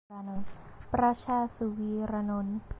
[0.93, 2.59] -ประชา สุวีรานนท์